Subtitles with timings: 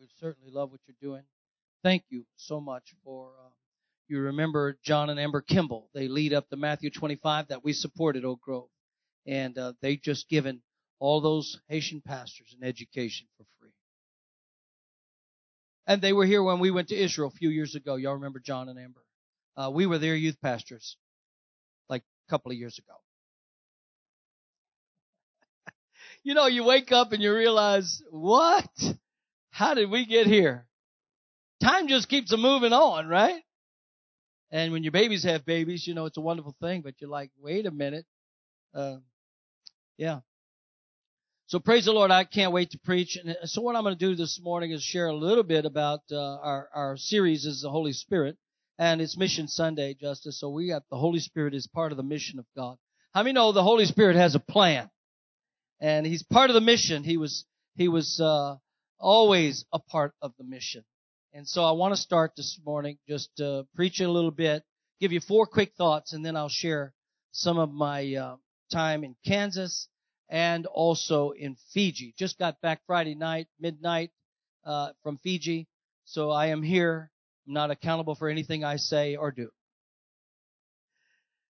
[0.00, 1.24] We certainly love what you're doing.
[1.84, 3.32] Thank you so much for.
[3.38, 3.50] Uh,
[4.08, 5.90] you remember John and Amber Kimball?
[5.94, 8.70] They lead up the Matthew 25 that we supported Oak Grove,
[9.26, 10.62] and uh, they just given
[11.00, 13.70] all those Haitian pastors an education for free.
[15.86, 17.96] And they were here when we went to Israel a few years ago.
[17.96, 19.04] Y'all remember John and Amber?
[19.54, 20.96] Uh, we were their youth pastors
[21.90, 22.94] like a couple of years ago.
[26.22, 28.66] you know, you wake up and you realize, what?
[29.50, 30.66] How did we get here?
[31.62, 33.42] Time just keeps moving on, right?
[34.50, 37.30] And when your babies have babies, you know, it's a wonderful thing, but you're like,
[37.38, 38.06] wait a minute.
[38.74, 38.96] Uh,
[39.96, 40.20] yeah.
[41.46, 42.10] So praise the Lord.
[42.10, 43.16] I can't wait to preach.
[43.16, 46.00] And so what I'm going to do this morning is share a little bit about
[46.10, 48.36] uh, our, our series is the Holy Spirit.
[48.78, 50.40] And it's Mission Sunday, Justice.
[50.40, 52.76] So we got the Holy Spirit is part of the mission of God.
[53.12, 54.88] How many know the Holy Spirit has a plan?
[55.80, 57.04] And he's part of the mission.
[57.04, 57.44] He was,
[57.74, 58.56] he was, uh,
[59.00, 60.84] always a part of the mission.
[61.32, 64.64] And so I want to start this morning just uh, preaching a little bit,
[65.00, 66.92] give you four quick thoughts, and then I'll share
[67.32, 68.36] some of my uh,
[68.72, 69.88] time in Kansas
[70.28, 72.14] and also in Fiji.
[72.18, 74.10] Just got back Friday night, midnight,
[74.64, 75.66] uh, from Fiji.
[76.04, 77.10] So I am here.
[77.46, 79.50] I'm not accountable for anything I say or do.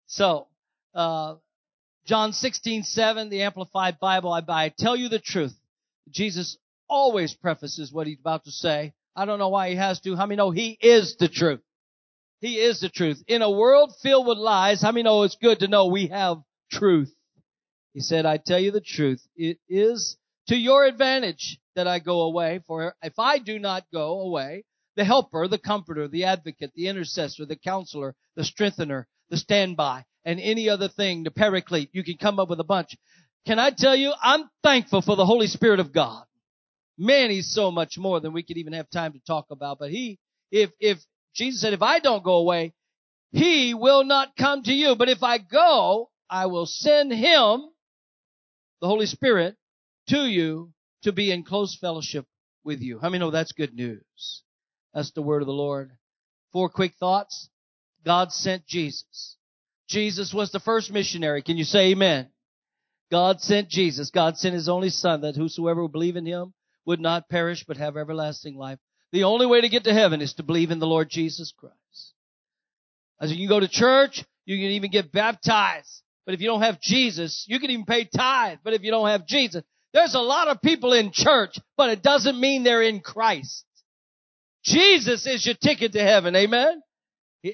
[0.07, 0.47] So,
[0.95, 1.37] uh,
[2.07, 5.55] John 16, 7, the Amplified Bible, I, I tell you the truth.
[6.09, 6.57] Jesus
[6.89, 8.93] always prefaces what he's about to say.
[9.15, 10.17] I don't know why he has to.
[10.17, 11.61] How many know he is the truth?
[12.41, 13.23] He is the truth.
[13.27, 16.39] In a world filled with lies, how many know it's good to know we have
[16.71, 17.13] truth?
[17.95, 19.23] He said, I tell you the truth.
[19.37, 24.21] It is to your advantage that I go away, for if I do not go
[24.21, 24.65] away,
[24.97, 30.41] the helper, the comforter, the advocate, the intercessor, the counselor, the strengthener, the standby, and
[30.41, 32.97] any other thing, the paraclete, you can come up with a bunch.
[33.47, 36.25] Can I tell you, I'm thankful for the Holy Spirit of God.
[36.99, 39.79] Man, he's so much more than we could even have time to talk about.
[39.79, 40.19] But he,
[40.51, 40.99] if, if
[41.35, 42.73] Jesus said, if I don't go away,
[43.33, 44.97] he will not come to you.
[44.97, 47.69] But if I go, I will send him,
[48.81, 49.57] the Holy Spirit,
[50.09, 50.73] to you
[51.03, 52.27] to be in close fellowship
[52.65, 52.99] with you.
[52.99, 54.43] How many know that's good news?
[54.95, 55.93] That's the word of the Lord.
[56.53, 57.51] Four quick thoughts.
[58.05, 59.37] God sent Jesus.
[59.89, 61.43] Jesus was the first missionary.
[61.43, 62.29] Can you say amen?
[63.11, 64.11] God sent Jesus.
[64.11, 66.55] God sent his only son that whosoever will believe in him
[66.87, 68.79] would not perish but have everlasting life.
[69.13, 71.75] The only way to get to heaven is to believe in the Lord Jesus Christ.
[73.21, 76.03] As you can go to church, you can even get baptized.
[76.25, 78.59] But if you don't have Jesus, you can even pay tithe.
[78.65, 82.03] But if you don't have Jesus, there's a lot of people in church, but it
[82.03, 83.65] doesn't mean they're in Christ.
[84.65, 86.35] Jesus is your ticket to heaven.
[86.35, 86.83] Amen.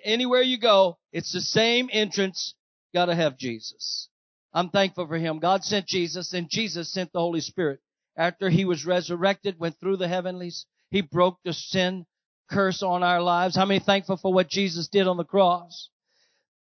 [0.05, 2.55] Anywhere you go, it's the same entrance.
[2.95, 4.09] Gotta have Jesus.
[4.55, 5.39] I'm thankful for him.
[5.39, 7.81] God sent Jesus and Jesus sent the Holy Spirit
[8.17, 10.67] after he was resurrected, went through the heavenlies.
[10.91, 12.07] He broke the sin
[12.51, 13.57] curse on our lives.
[13.57, 15.89] How many thankful for what Jesus did on the cross?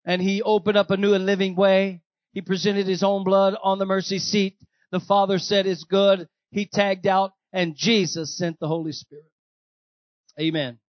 [0.05, 2.01] And he opened up a new and living way.
[2.33, 4.57] He presented his own blood on the mercy seat.
[4.91, 6.27] The Father said it's good.
[6.51, 9.25] He tagged out and Jesus sent the Holy Spirit.
[10.39, 10.79] Amen.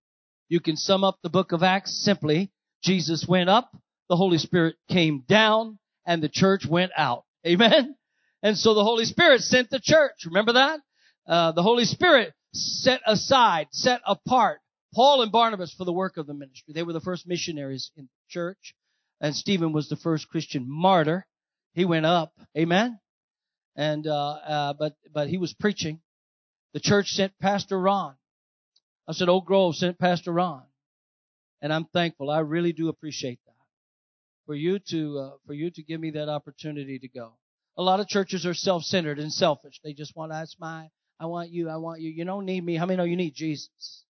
[0.49, 2.53] You can sum up the book of Acts simply.
[2.83, 3.71] Jesus went up,
[4.09, 7.25] the Holy Spirit came down, and the church went out.
[7.47, 7.97] Amen.
[8.43, 10.27] And so the Holy Spirit sent the church.
[10.27, 10.81] Remember that?
[11.27, 14.61] Uh, the Holy Spirit set aside, set apart
[14.95, 16.75] Paul and Barnabas for the work of the ministry.
[16.75, 18.75] They were the first missionaries in the church.
[19.21, 21.27] And Stephen was the first Christian martyr.
[21.73, 22.33] He went up.
[22.59, 22.99] Amen.
[23.77, 26.01] And, uh, uh, but, but he was preaching.
[26.75, 28.15] The church sent Pastor Ron.
[29.09, 30.63] I said, Oak Grove sent Pastor Ron.
[31.63, 32.29] And I'm thankful.
[32.29, 33.53] I really do appreciate that.
[34.47, 37.35] For you to, uh, for you to give me that opportunity to go.
[37.77, 39.81] A lot of churches are self-centered and selfish.
[39.83, 40.89] They just want, that's my,
[41.19, 42.11] I want you, I want you.
[42.11, 42.77] You don't need me.
[42.77, 44.05] How many know you need Jesus?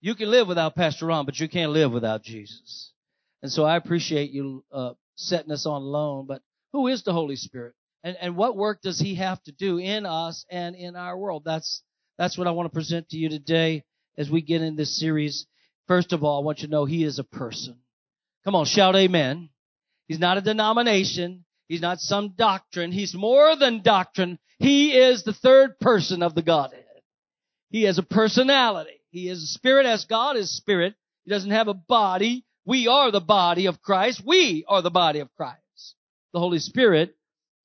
[0.00, 2.92] You can live without Pastor Ron, but you can't live without Jesus.
[3.42, 6.26] And so I appreciate you, uh, setting us on loan.
[6.26, 7.74] But who is the Holy Spirit?
[8.04, 11.42] And, and what work does He have to do in us and in our world?
[11.44, 11.82] That's,
[12.16, 13.84] that's what I want to present to you today
[14.16, 15.46] as we get in this series.
[15.88, 17.78] First of all, I want you to know He is a person.
[18.44, 19.50] Come on, shout amen.
[20.06, 21.44] He's not a denomination.
[21.68, 22.92] He's not some doctrine.
[22.92, 24.38] He's more than doctrine.
[24.58, 26.84] He is the third person of the Godhead.
[27.70, 29.02] He has a personality.
[29.10, 30.94] He is a spirit as God is spirit.
[31.24, 32.44] He doesn't have a body.
[32.64, 34.22] We are the body of Christ.
[34.26, 35.94] We are the body of Christ.
[36.32, 37.14] The Holy Spirit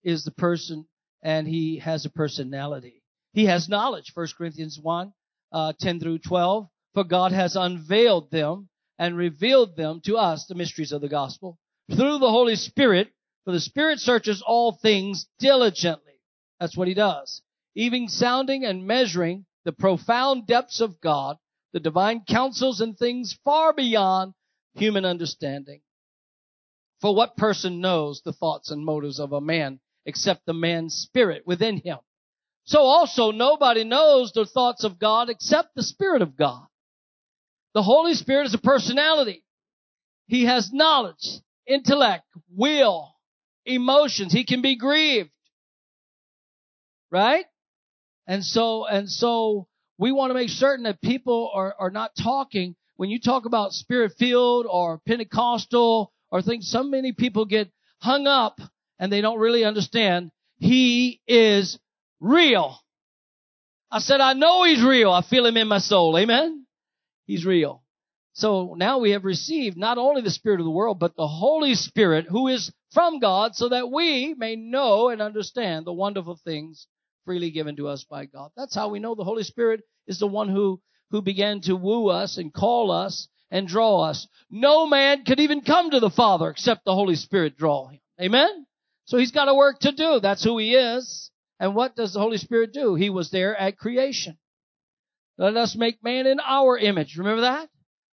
[0.04, 0.86] is the person
[1.22, 3.02] and he has a personality.
[3.34, 4.12] He has knowledge.
[4.14, 5.14] 1 Corinthians 1,
[5.54, 6.68] uh, 10 through 12.
[6.94, 8.70] For God has unveiled them
[9.00, 11.58] and revealed them to us, the mysteries of the gospel,
[11.90, 13.10] through the Holy Spirit
[13.46, 16.14] for the Spirit searches all things diligently.
[16.60, 17.42] That's what He does.
[17.76, 21.38] Even sounding and measuring the profound depths of God,
[21.74, 24.34] the divine counsels and things far beyond
[24.76, 25.82] human understanding.
[27.02, 31.44] For what person knows the thoughts and motives of a man except the man's spirit
[31.46, 31.98] within him?
[32.66, 36.66] So also nobody knows the thoughts of God except the Spirit of God.
[37.74, 39.44] The Holy Spirit is a personality.
[40.28, 43.13] He has knowledge, intellect, will,
[43.66, 44.34] emotions.
[44.34, 45.30] He can be grieved.
[47.12, 47.46] Right?
[48.28, 49.68] And so, and so
[49.98, 53.74] we want to make certain that people are, are not talking when you talk about
[53.74, 58.60] spirit filled or Pentecostal or things, so many people get hung up
[59.00, 60.32] and they don't really understand.
[60.60, 61.80] He is
[62.20, 62.78] real.
[63.92, 65.12] I said, I know he's real.
[65.12, 66.18] I feel him in my soul.
[66.18, 66.66] Amen.
[67.26, 67.83] He's real.
[68.34, 71.76] So now we have received not only the Spirit of the world, but the Holy
[71.76, 76.88] Spirit who is from God so that we may know and understand the wonderful things
[77.26, 78.52] freely given to us by God.
[78.58, 80.82] That's how we know the Holy Spirit is the one who,
[81.12, 84.28] who began to woo us and call us and draw us.
[84.50, 88.00] No man could even come to the Father except the Holy Spirit draw him.
[88.20, 88.66] Amen?
[89.06, 90.20] So he's got a work to do.
[90.20, 91.30] That's who he is.
[91.60, 92.96] And what does the Holy Spirit do?
[92.96, 94.40] He was there at creation.
[95.38, 97.16] Let us make man in our image.
[97.18, 97.70] Remember that?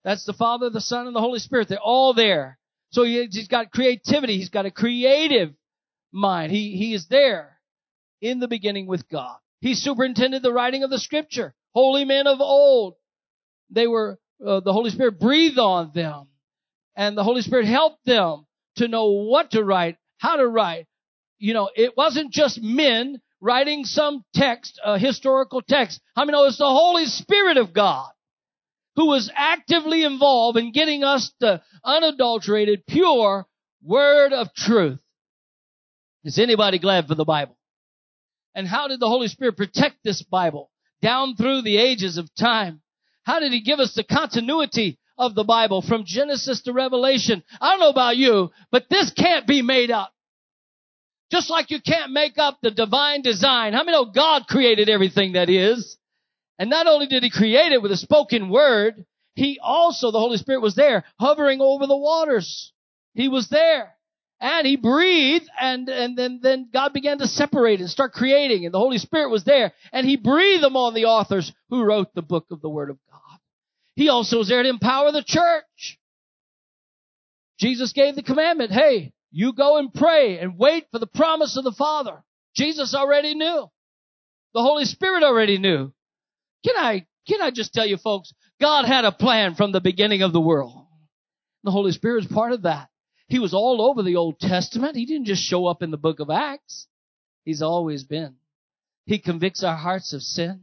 [0.06, 1.68] That's the Father, the Son, and the Holy Spirit.
[1.68, 2.60] They're all there.
[2.92, 4.38] So he's got creativity.
[4.38, 5.54] He's got a creative
[6.12, 6.52] mind.
[6.52, 7.57] He, he is there
[8.22, 9.36] in the beginning with God.
[9.62, 11.56] He superintended the writing of the scripture.
[11.74, 12.94] Holy men of old.
[13.72, 16.28] They were, uh, the Holy Spirit breathed on them.
[16.96, 20.86] And the Holy Spirit helped them to know what to write, how to write.
[21.40, 26.00] You know, it wasn't just men writing some text, a historical text.
[26.16, 28.12] I many know it's the Holy Spirit of God
[28.96, 33.46] who was actively involved in getting us the unadulterated, pure
[33.84, 35.00] word of truth.
[36.24, 37.58] Is anybody glad for the Bible?
[38.56, 40.72] And how did the Holy Spirit protect this Bible
[41.02, 42.82] down through the ages of time?
[43.24, 47.44] How did He give us the continuity of the Bible from Genesis to Revelation?
[47.60, 50.14] I don't know about you, but this can't be made up.
[51.32, 53.74] Just like you can't make up the divine design.
[53.74, 55.98] How many know God created everything that is?
[56.57, 59.06] And not only did He create it with a spoken word,
[59.36, 62.72] He also, the Holy Spirit was there, hovering over the waters.
[63.13, 63.96] He was there.
[64.42, 68.74] And he breathed and, and then, then God began to separate and start creating and
[68.74, 72.48] the Holy Spirit was there and he breathed upon the authors who wrote the book
[72.52, 73.40] of the Word of God.
[73.96, 75.98] He also was there to empower the church.
[77.60, 81.63] Jesus gave the commandment, hey, you go and pray and wait for the promise of
[81.63, 82.22] the Father.
[82.56, 83.69] Jesus already knew.
[84.54, 85.94] The Holy Spirit already knew.
[86.66, 90.24] Can I, can I just tell you folks, God had a plan from the beginning
[90.24, 90.88] of the world.
[91.64, 92.90] The Holy Spirit is part of that.
[93.28, 94.96] He was all over the Old Testament.
[94.96, 96.88] He didn't just show up in the book of Acts.
[97.44, 98.36] He's always been.
[99.06, 100.62] He convicts our hearts of sin.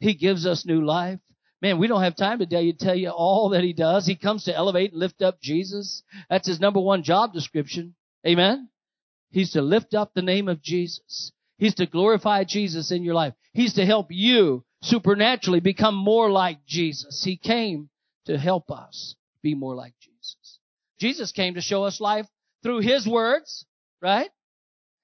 [0.00, 1.20] He gives us new life.
[1.62, 4.04] Man, we don't have time to tell you all that he does.
[4.04, 6.02] He comes to elevate and lift up Jesus.
[6.28, 7.94] That's his number one job description.
[8.26, 8.68] Amen.
[9.30, 11.32] He's to lift up the name of Jesus.
[11.56, 13.34] He's to glorify Jesus in your life.
[13.52, 17.22] He's to help you supernaturally become more like Jesus.
[17.24, 17.88] He came
[18.26, 20.58] to help us be more like Jesus.
[21.00, 22.26] Jesus came to show us life
[22.62, 23.64] through His words,
[24.00, 24.30] right?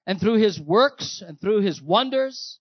[0.05, 2.59] And through His works and through His wonders.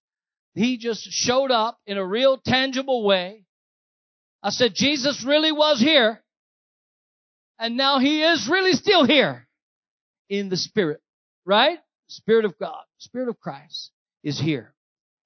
[0.55, 3.44] He just showed up in a real tangible way.
[4.43, 6.23] I said, Jesus really was here.
[7.59, 9.47] And now He is really still here
[10.28, 11.00] in the Spirit,
[11.45, 11.78] right?
[12.09, 13.90] Spirit of God, Spirit of Christ
[14.23, 14.75] is here.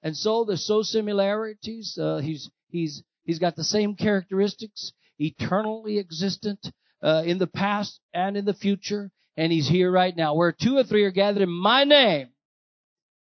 [0.02, 1.96] And so there's so similarities.
[2.00, 6.58] Uh, he's, he's, he's got the same characteristics, eternally existent,
[7.02, 10.34] uh, in the past and in the future, and He's here right now.
[10.34, 12.28] Where two or three are gathered in my name,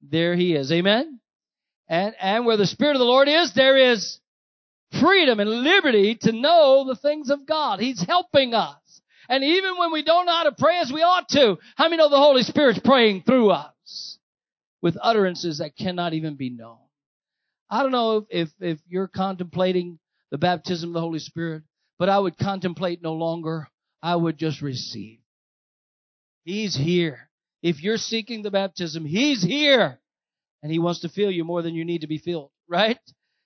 [0.01, 0.72] there He is.
[0.72, 1.19] Amen?
[1.88, 4.19] And, and where the Spirit of the Lord is, there is
[5.00, 7.79] freedom and liberty to know the things of God.
[7.79, 8.77] He's helping us.
[9.27, 11.98] And even when we don't know how to pray as we ought to, how many
[11.98, 13.75] know the Holy Spirit's praying through us
[14.86, 16.77] with utterances that cannot even be known?
[17.70, 19.98] I don't know if, if, if you're contemplating
[20.30, 21.63] the baptism of the Holy Spirit
[21.98, 23.68] but I would contemplate no longer.
[24.01, 25.20] I would just receive.
[26.44, 27.30] He's here.
[27.63, 30.00] If you're seeking the baptism, He's here.
[30.62, 33.00] And He wants to fill you more than you need to be filled, right?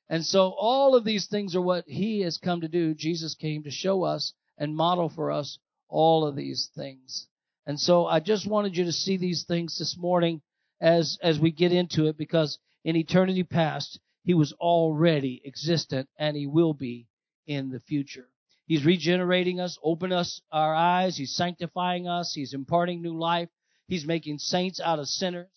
[0.10, 2.93] And so all of these things are what He has come to do.
[2.93, 7.27] Jesus came to show us and model for us all of these things.
[7.65, 10.41] And so I just wanted you to see these things this morning
[10.81, 16.36] as, as we get into it because in eternity past, He was already existent and
[16.36, 17.07] He will be
[17.48, 18.27] in the future.
[18.67, 21.17] He's regenerating us, opening us our eyes.
[21.17, 22.33] He's sanctifying us.
[22.36, 23.50] He's imparting new life.
[23.88, 25.50] He's making saints out of sinners.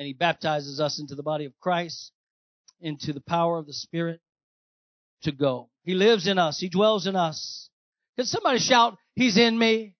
[0.00, 2.12] and he baptizes us into the body of Christ,
[2.80, 4.22] into the power of the Spirit
[5.24, 5.68] to go.
[5.82, 6.58] He lives in us.
[6.58, 7.68] He dwells in us.
[8.16, 9.94] Can somebody shout, He's in me?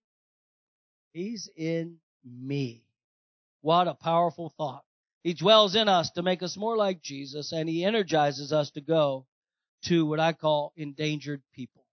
[1.12, 2.84] He's in me.
[3.62, 4.84] What a powerful thought.
[5.22, 8.80] He dwells in us to make us more like Jesus and he energizes us to
[8.80, 9.26] go
[9.84, 11.84] to what I call endangered people.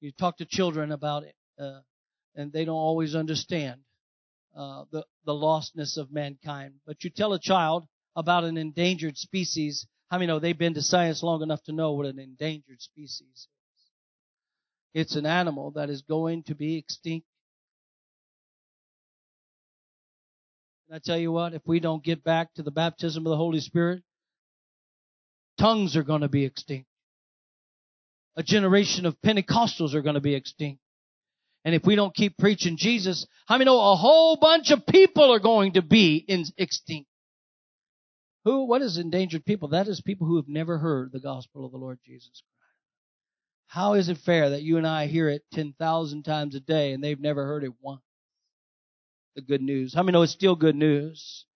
[0.00, 1.80] You talk to children about it, uh,
[2.34, 3.80] and they don't always understand
[4.56, 6.74] uh, the the lostness of mankind.
[6.86, 9.86] But you tell a child about an endangered species.
[10.10, 13.22] How many know they've been to science long enough to know what an endangered species
[13.32, 13.48] is?
[14.92, 17.26] It's an animal that is going to be extinct.
[20.92, 23.60] I tell you what, if we don't get back to the baptism of the Holy
[23.60, 24.02] Spirit,
[25.58, 26.86] tongues are going to be extinct.
[28.36, 30.80] A generation of Pentecostals are going to be extinct.
[31.64, 35.32] And if we don't keep preaching Jesus, how many know a whole bunch of people
[35.32, 37.08] are going to be in, extinct?
[38.44, 39.68] Who, what is endangered people?
[39.68, 42.44] That is people who have never heard the gospel of the Lord Jesus Christ.
[43.68, 47.02] How is it fair that you and I hear it 10,000 times a day and
[47.02, 48.02] they've never heard it once?
[49.34, 49.94] The good news.
[49.94, 51.46] How many know it's still good news?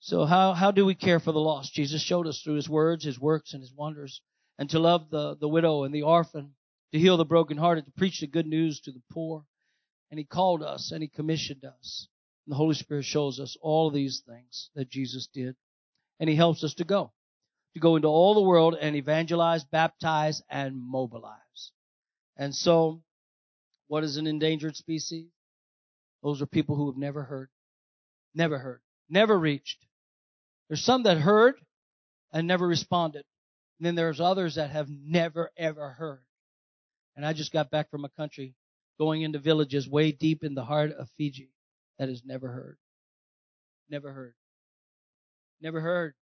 [0.00, 1.72] So how, how do we care for the lost?
[1.72, 4.20] Jesus showed us through his words, his works, and his wonders,
[4.58, 6.54] and to love the, the widow and the orphan,
[6.92, 9.44] to heal the brokenhearted, to preach the good news to the poor.
[10.10, 12.08] And he called us and he commissioned us.
[12.46, 15.56] And the Holy Spirit shows us all these things that Jesus did.
[16.20, 17.12] And he helps us to go.
[17.74, 21.72] To go into all the world and evangelize, baptize, and mobilize.
[22.36, 23.02] And so,
[23.88, 25.26] what is an endangered species?
[26.24, 27.50] Those are people who have never heard.
[28.34, 28.80] Never heard.
[29.10, 29.84] Never reached.
[30.68, 31.56] There's some that heard
[32.32, 33.24] and never responded.
[33.78, 36.24] And then there's others that have never ever heard.
[37.14, 38.54] And I just got back from a country
[38.98, 41.50] going into villages way deep in the heart of Fiji
[41.98, 42.78] that has never heard.
[43.90, 44.34] Never heard.
[45.60, 46.14] Never heard.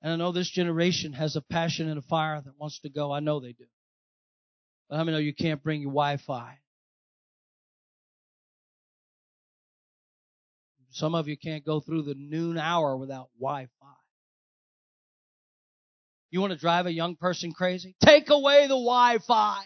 [0.00, 3.12] And I know this generation has a passion and a fire that wants to go.
[3.12, 3.66] I know they do.
[4.88, 6.58] But how many know you can't bring your Wi-Fi?
[10.92, 13.86] Some of you can't go through the noon hour without Wi-Fi.
[16.30, 17.96] You want to drive a young person crazy?
[18.04, 19.64] Take away the Wi-Fi.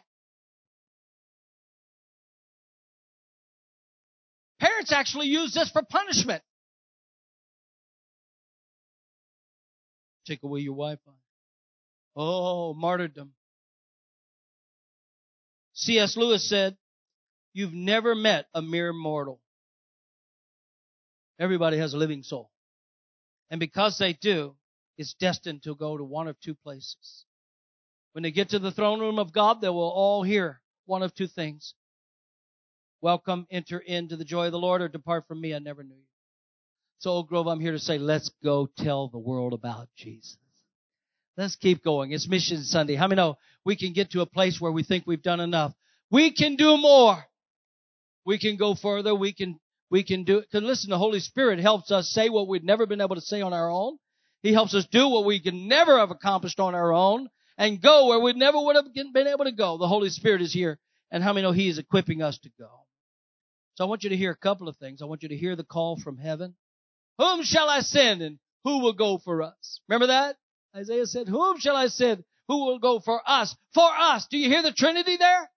[4.60, 6.42] Parents actually use this for punishment.
[10.26, 11.12] Take away your Wi-Fi.
[12.14, 13.32] Oh, martyrdom.
[15.74, 16.16] C.S.
[16.16, 16.76] Lewis said,
[17.52, 19.40] You've never met a mere mortal.
[21.38, 22.50] Everybody has a living soul.
[23.50, 24.56] And because they do,
[24.98, 27.24] it's destined to go to one of two places.
[28.12, 31.14] When they get to the throne room of God, they will all hear one of
[31.14, 31.74] two things.
[33.02, 35.94] Welcome, enter into the joy of the Lord, or depart from me, I never knew
[35.94, 36.00] you.
[36.98, 40.38] So, Grove, I'm here to say, let's go tell the world about Jesus.
[41.36, 42.12] Let's keep going.
[42.12, 42.94] It's Mission Sunday.
[42.94, 45.74] How many know we can get to a place where we think we've done enough?
[46.10, 47.22] We can do more.
[48.24, 49.14] We can go further.
[49.14, 50.46] We can we can do it.
[50.50, 53.40] Because listen, the Holy Spirit helps us say what we've never been able to say
[53.40, 53.98] on our own.
[54.42, 57.28] He helps us do what we can never have accomplished on our own
[57.58, 59.78] and go where we never would have been able to go.
[59.78, 60.78] The Holy Spirit is here.
[61.10, 62.68] And how many know He is equipping us to go?
[63.74, 65.02] So I want you to hear a couple of things.
[65.02, 66.54] I want you to hear the call from heaven.
[67.18, 69.80] Whom shall I send and who will go for us?
[69.88, 70.36] Remember that?
[70.74, 72.24] Isaiah said, whom shall I send?
[72.48, 73.54] Who will go for us?
[73.74, 74.26] For us.
[74.30, 75.50] Do you hear the Trinity there?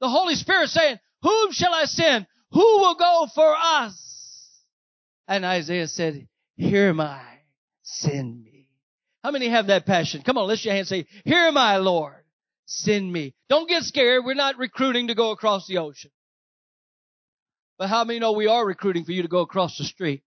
[0.00, 2.26] The Holy Spirit saying, whom shall I send?
[2.56, 3.92] Who will go for us?
[5.28, 7.20] And Isaiah said, Here am I,
[7.82, 8.68] send me.
[9.22, 10.22] How many have that passion?
[10.22, 12.24] Come on, lift your hand and say, Here am I, Lord,
[12.64, 13.34] send me.
[13.50, 14.24] Don't get scared.
[14.24, 16.10] We're not recruiting to go across the ocean.
[17.76, 20.22] But how many know we are recruiting for you to go across the street?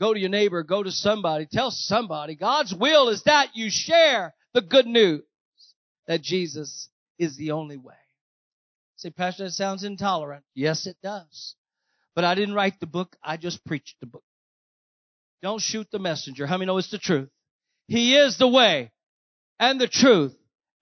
[0.00, 2.36] Go to your neighbor, go to somebody, tell somebody.
[2.36, 5.24] God's will is that you share the good news
[6.06, 6.88] that Jesus
[7.18, 7.92] is the only way.
[9.06, 10.42] Say, Pastor, that sounds intolerant.
[10.52, 11.54] Yes, it does.
[12.16, 13.16] But I didn't write the book.
[13.22, 14.24] I just preached the book.
[15.42, 16.44] Don't shoot the messenger.
[16.44, 17.28] How many know it's the truth?
[17.86, 18.90] He is the way
[19.60, 20.34] and the truth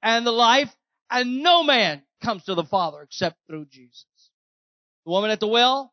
[0.03, 0.71] and the life
[1.11, 4.07] and no man comes to the Father except through Jesus.
[5.05, 5.93] The woman at the well,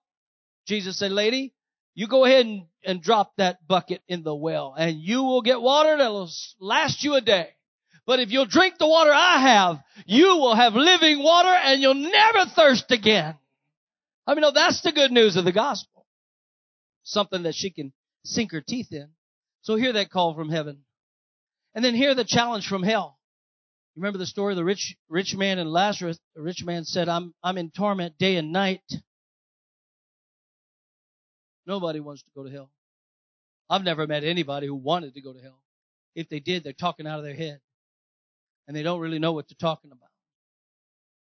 [0.65, 1.53] Jesus said, lady,
[1.95, 5.59] you go ahead and, and drop that bucket in the well and you will get
[5.59, 6.29] water that'll
[6.61, 7.49] last you a day.
[8.05, 11.93] But if you'll drink the water I have, you will have living water and you'll
[11.93, 13.35] never thirst again.
[14.25, 16.05] I mean, no, that's the good news of the gospel.
[17.03, 17.93] Something that she can
[18.23, 19.09] sink her teeth in.
[19.61, 20.79] So hear that call from heaven.
[21.73, 23.17] And then hear the challenge from hell.
[23.95, 26.17] Remember the story of the rich, rich man and Lazarus?
[26.35, 28.81] The rich man said, I'm, I'm in torment day and night.
[31.67, 32.71] Nobody wants to go to hell.
[33.69, 35.61] I've never met anybody who wanted to go to hell.
[36.15, 37.59] If they did, they're talking out of their head.
[38.67, 40.09] And they don't really know what they're talking about.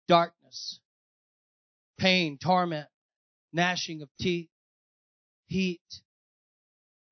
[0.06, 0.80] Darkness,
[1.98, 2.88] pain, torment,
[3.52, 4.50] gnashing of teeth,
[5.46, 5.80] heat.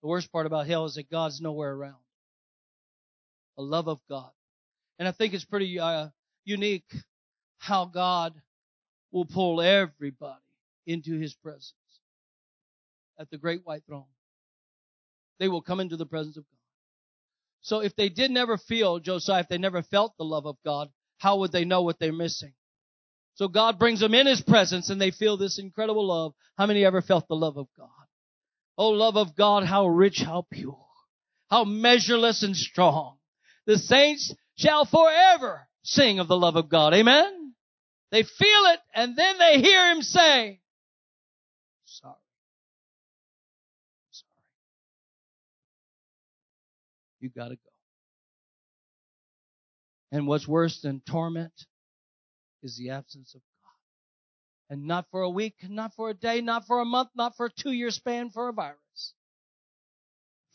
[0.03, 1.97] The worst part about hell is that God's nowhere around.
[3.57, 4.31] The love of God.
[4.99, 6.09] And I think it's pretty uh,
[6.45, 6.91] unique
[7.59, 8.35] how God
[9.13, 10.41] will pull everybody
[10.87, 11.75] into his presence
[13.19, 14.05] at the great white throne.
[15.39, 16.62] They will come into the presence of God.
[17.63, 20.89] So if they did never feel, Josiah, if they never felt the love of God,
[21.19, 22.53] how would they know what they're missing?
[23.35, 26.35] So God brings them in His presence and they feel this incredible love.
[26.59, 27.89] How many ever felt the love of God?
[28.77, 30.87] Oh, love of God, how rich, how pure,
[31.49, 33.19] how measureless and strong.
[33.67, 36.95] The saints shall forever sing of the love of God.
[36.95, 37.55] Amen?
[38.11, 40.62] They feel it and then they hear Him say,
[47.23, 47.71] You gotta go.
[50.11, 51.53] And what's worse than torment
[52.63, 54.75] is the absence of God.
[54.75, 57.47] And not for a week, not for a day, not for a month, not for
[57.47, 59.15] a two year span for a virus.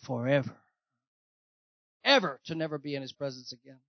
[0.05, 0.55] Forever.
[2.03, 3.79] Ever to never be in His presence again.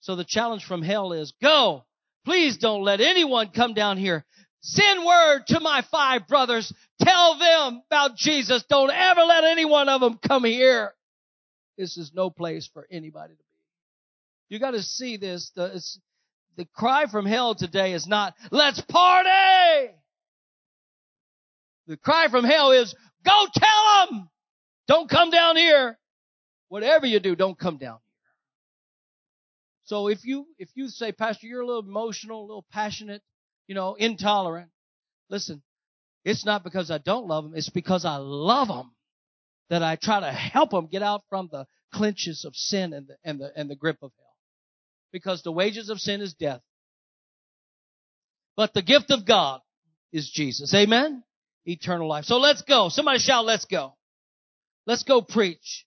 [0.00, 1.84] So the challenge from hell is go.
[2.24, 4.24] Please don't let anyone come down here.
[4.60, 6.72] Send word to my five brothers.
[7.00, 8.64] Tell them about Jesus.
[8.68, 10.92] Don't ever let any one of them come here.
[11.82, 14.54] This is no place for anybody to be.
[14.54, 15.50] You got to see this.
[15.56, 15.82] The,
[16.56, 19.92] the cry from hell today is not, let's party!
[21.88, 24.30] The cry from hell is, go tell them!
[24.86, 25.98] Don't come down here.
[26.68, 28.30] Whatever you do, don't come down here.
[29.82, 33.22] So if you, if you say, Pastor, you're a little emotional, a little passionate,
[33.66, 34.70] you know, intolerant,
[35.28, 35.62] listen,
[36.24, 38.91] it's not because I don't love them, it's because I love them
[39.72, 41.64] that I try to help them get out from the
[41.94, 44.36] clinches of sin and the, and the, and the grip of hell
[45.12, 46.60] because the wages of sin is death.
[48.54, 49.62] But the gift of God
[50.12, 50.74] is Jesus.
[50.74, 51.24] Amen?
[51.64, 52.26] Eternal life.
[52.26, 52.90] So let's go.
[52.90, 53.94] Somebody shout, let's go.
[54.86, 55.86] Let's go preach.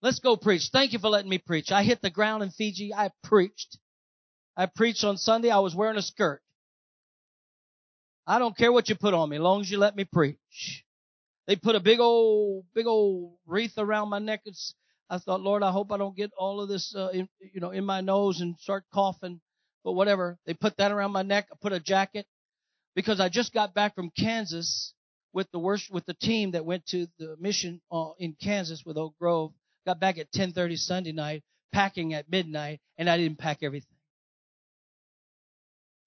[0.00, 0.70] Let's go preach.
[0.72, 1.70] Thank you for letting me preach.
[1.70, 2.94] I hit the ground in Fiji.
[2.94, 3.76] I preached.
[4.56, 5.50] I preached on Sunday.
[5.50, 6.40] I was wearing a skirt.
[8.26, 10.86] I don't care what you put on me, as long as you let me preach.
[11.46, 14.42] They put a big old, big old wreath around my neck.
[14.44, 14.74] It's
[15.10, 17.70] I thought, Lord, I hope I don't get all of this, uh, in, you know,
[17.70, 19.40] in my nose and start coughing.
[19.84, 20.38] But whatever.
[20.46, 21.48] They put that around my neck.
[21.52, 22.26] I put a jacket
[22.94, 24.94] because I just got back from Kansas
[25.34, 28.96] with the worst, with the team that went to the mission uh, in Kansas with
[28.96, 29.52] Oak Grove.
[29.84, 33.96] Got back at 10:30 Sunday night, packing at midnight, and I didn't pack everything.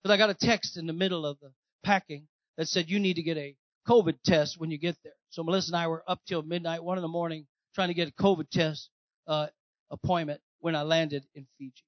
[0.03, 1.51] But I got a text in the middle of the
[1.83, 3.55] packing that said you need to get a
[3.87, 5.13] COVID test when you get there.
[5.35, 8.07] So Melissa and I were up till midnight, one in the morning, trying to get
[8.07, 8.89] a COVID test
[9.27, 9.47] uh,
[9.91, 11.83] appointment when I landed in Fiji.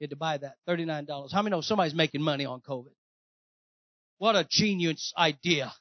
[0.00, 1.32] You had to buy that, $39.
[1.32, 2.90] How many know somebody's making money on COVID?
[4.18, 5.72] What a genius idea.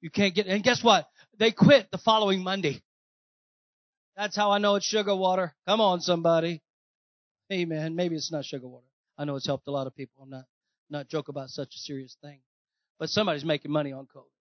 [0.00, 1.06] You can't get, and guess what?
[1.38, 2.80] They quit the following Monday.
[4.16, 5.54] That's how I know it's sugar water.
[5.68, 6.62] Come on, somebody.
[7.52, 7.96] Amen.
[7.96, 8.86] Maybe it's not sugar water.
[9.18, 10.22] I know it's helped a lot of people.
[10.22, 10.44] I'm not,
[10.88, 12.40] not joke about such a serious thing.
[12.98, 14.39] But somebody's making money on COVID.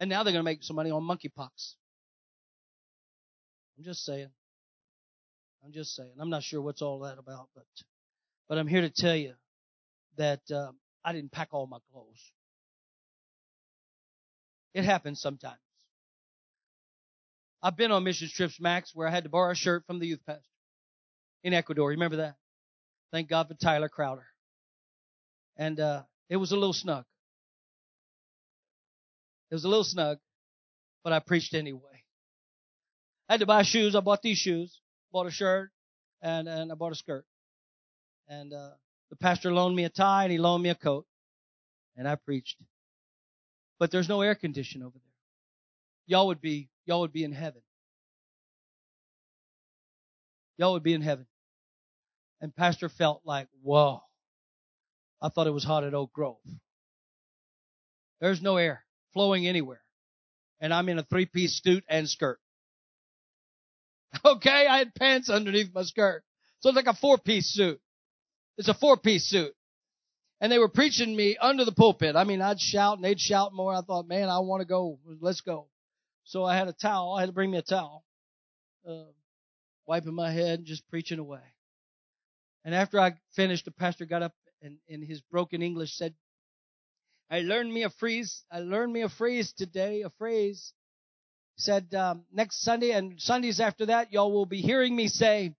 [0.00, 1.74] And now they're going to make some money on monkeypox.
[3.76, 4.30] I'm just saying.
[5.64, 6.12] I'm just saying.
[6.20, 7.64] I'm not sure what's all that about, but
[8.48, 9.34] but I'm here to tell you
[10.16, 10.72] that uh,
[11.04, 12.32] I didn't pack all my clothes.
[14.74, 15.58] It happens sometimes.
[17.62, 20.06] I've been on mission trips, Max, where I had to borrow a shirt from the
[20.06, 20.42] youth pastor
[21.42, 21.90] in Ecuador.
[21.90, 22.36] Remember that?
[23.10, 24.26] Thank God for Tyler Crowder.
[25.56, 27.04] And uh, it was a little snug.
[29.50, 30.18] It was a little snug,
[31.04, 32.04] but I preached anyway.
[33.28, 33.94] I had to buy shoes.
[33.94, 34.80] I bought these shoes,
[35.12, 35.70] bought a shirt,
[36.22, 37.24] and, and I bought a skirt.
[38.28, 38.70] And, uh,
[39.10, 41.06] the pastor loaned me a tie and he loaned me a coat.
[41.96, 42.56] And I preached.
[43.78, 45.02] But there's no air condition over there.
[46.06, 47.62] Y'all would be, y'all would be in heaven.
[50.56, 51.26] Y'all would be in heaven.
[52.40, 54.02] And pastor felt like, whoa.
[55.20, 56.36] I thought it was hot at Oak Grove.
[58.20, 59.82] There's no air flowing anywhere.
[60.60, 62.38] And I'm in a three piece suit and skirt.
[64.24, 66.24] Okay, I had pants underneath my skirt.
[66.60, 67.78] So it's like a four piece suit.
[68.56, 69.54] It's a four piece suit.
[70.40, 72.16] And they were preaching me under the pulpit.
[72.16, 73.74] I mean, I'd shout and they'd shout more.
[73.74, 74.98] I thought, man, I want to go.
[75.20, 75.68] Let's go.
[76.24, 77.14] So I had a towel.
[77.14, 78.04] I had to bring me a towel.
[78.88, 79.04] Uh,
[79.86, 81.42] wiping my head and just preaching away.
[82.64, 86.14] And after I finished, the pastor got up and in his broken English said,
[87.30, 88.42] I learned me a phrase.
[88.50, 90.72] I learned me a phrase today, a phrase.
[91.56, 95.54] said um, next Sunday and Sundays after that, y'all will be hearing me say,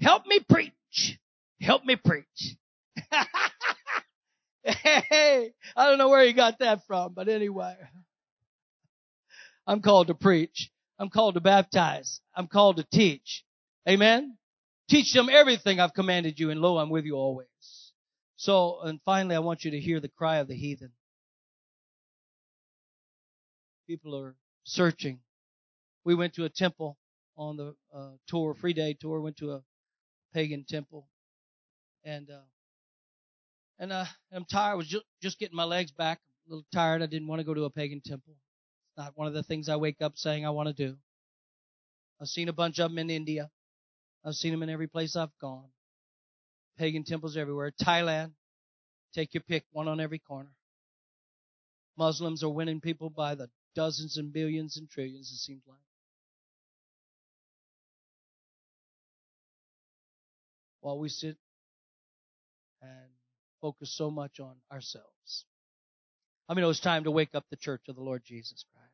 [0.00, 1.18] "Help me preach,
[1.60, 2.56] help me preach."
[4.64, 7.76] hey, I don't know where he got that from, but anyway,
[9.66, 10.70] I'm called to preach.
[10.98, 12.20] I'm called to baptize.
[12.34, 13.44] I'm called to teach.
[13.88, 14.36] Amen.
[14.88, 17.46] Teach them everything I've commanded you, and lo, I'm with you always.
[18.36, 20.90] So, and finally, I want you to hear the cry of the heathen.
[23.86, 25.20] People are searching.
[26.04, 26.96] We went to a temple
[27.36, 29.62] on the uh, tour, free day tour, went to a
[30.32, 31.06] pagan temple.
[32.04, 32.46] And, uh,
[33.78, 34.72] and, uh, I'm tired.
[34.72, 36.20] I was just, just getting my legs back.
[36.46, 37.02] A little tired.
[37.02, 38.34] I didn't want to go to a pagan temple.
[38.34, 40.96] It's not one of the things I wake up saying I want to do.
[42.20, 43.50] I've seen a bunch of them in India.
[44.24, 45.68] I've seen them in every place I've gone.
[46.78, 47.72] Pagan temples everywhere.
[47.82, 48.32] Thailand,
[49.14, 50.50] take your pick, one on every corner.
[51.96, 55.78] Muslims are winning people by the dozens and billions and trillions, it seems like.
[60.80, 61.36] While we sit
[62.82, 63.10] and
[63.60, 65.46] focus so much on ourselves.
[66.48, 68.92] I mean, it was time to wake up the church of the Lord Jesus Christ.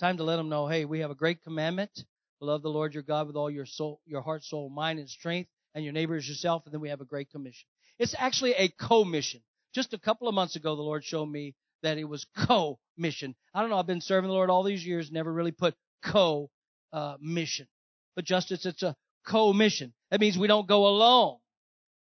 [0.00, 2.04] Time to let them know, hey, we have a great commandment
[2.42, 5.48] love the Lord your God with all your soul, your heart, soul, mind, and strength,
[5.74, 6.62] and your neighbor as yourself.
[6.64, 7.66] And then we have a great commission.
[7.98, 9.40] It's actually a co-mission.
[9.74, 13.34] Just a couple of months ago, the Lord showed me that it was co-mission.
[13.54, 13.78] I don't know.
[13.78, 17.66] I've been serving the Lord all these years, never really put co-mission.
[18.14, 19.92] But justice, it's a co-mission.
[20.10, 21.38] That means we don't go alone.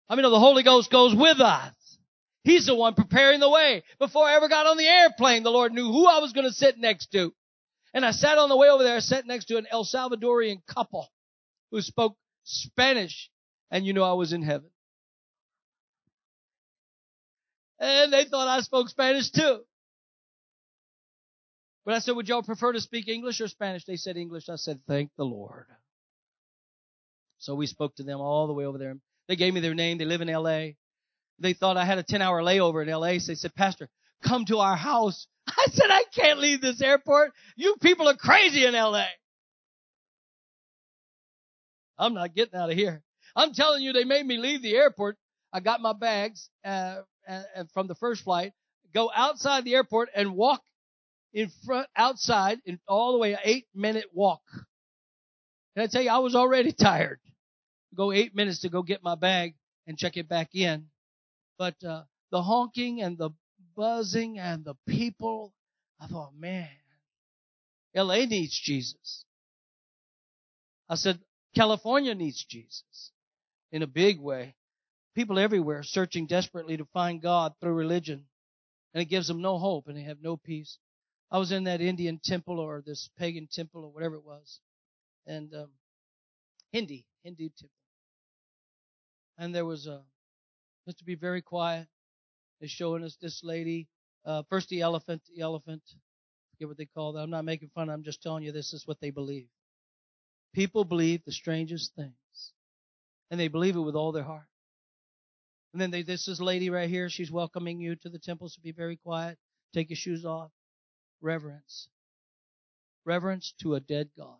[0.10, 1.74] I mean, the Holy Ghost goes with us.
[2.44, 3.84] He's the one preparing the way.
[4.00, 6.54] Before I ever got on the airplane, the Lord knew who I was going to
[6.54, 7.34] sit next to.
[7.94, 10.58] And I sat on the way over there, I sat next to an El Salvadorian
[10.68, 11.10] couple
[11.72, 13.30] who spoke Spanish,
[13.72, 14.70] and you know I was in heaven.
[17.84, 19.60] And they thought I spoke Spanish too.
[21.84, 23.84] But I said, would y'all prefer to speak English or Spanish?
[23.84, 24.48] They said English.
[24.48, 25.66] I said, thank the Lord.
[27.40, 28.96] So we spoke to them all the way over there.
[29.28, 29.98] They gave me their name.
[29.98, 30.76] They live in LA.
[31.40, 33.20] They thought I had a 10 hour layover in LA.
[33.20, 33.90] So they said, Pastor,
[34.24, 35.28] come to our house.
[35.50, 37.34] I said, I can't leave this airport.
[37.58, 39.08] You people are crazy in LA.
[41.98, 43.04] I'm not getting out of here.
[43.36, 45.18] I'm telling you, they made me leave the airport.
[45.52, 47.02] I got my bags uh,
[47.74, 48.54] from the first flight,
[48.94, 50.62] go outside the airport and walk
[51.34, 54.42] in front, outside, in all the way, an eight minute walk.
[55.76, 57.20] Can I tell you, I was already tired.
[57.96, 59.56] Go eight minutes to go get my bag
[59.88, 60.88] and check it back in.
[61.58, 63.32] But uh, the honking and the
[63.76, 65.54] buzzing and the people.
[66.00, 66.68] I thought, man,
[67.96, 69.26] LA needs Jesus.
[70.90, 71.20] I said,
[71.56, 73.12] California needs Jesus
[73.72, 74.56] in a big way.
[75.16, 78.26] People everywhere searching desperately to find God through religion,
[78.94, 80.80] and it gives them no hope and they have no peace.
[81.32, 84.60] I was in that Indian temple or this pagan temple or whatever it was,
[85.28, 85.72] and um,
[86.74, 87.70] Hindi, Hindu temple,
[89.38, 90.04] and there was a
[90.88, 91.88] just to be very quiet
[92.60, 93.88] They're showing us this lady.
[94.26, 95.84] Uh, first, the elephant, the elephant.
[96.54, 97.22] Forget what they call that.
[97.22, 97.90] I'm not making fun.
[97.90, 99.48] I'm just telling you this is what they believe.
[100.54, 102.54] People believe the strangest things,
[103.32, 104.48] and they believe it with all their heart.
[105.74, 107.10] And then they, this is lady right here.
[107.10, 109.38] She's welcoming you to the temple, so be very quiet.
[109.74, 110.52] Take your shoes off.
[111.20, 111.88] Reverence.
[113.06, 114.38] Reverence to a dead God.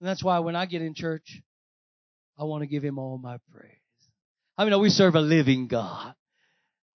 [0.00, 1.40] And that's why when I get in church,
[2.38, 3.70] I want to give him all my praise.
[4.58, 6.14] I mean, we serve a living God.